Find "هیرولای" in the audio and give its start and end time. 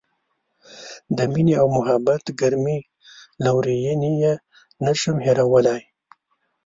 5.25-5.81